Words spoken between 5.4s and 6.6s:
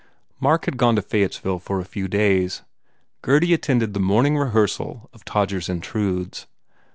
gers Intrudes."